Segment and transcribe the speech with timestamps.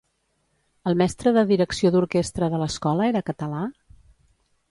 [0.91, 3.61] El mestre de direcció d'orquestra de l'escola era català?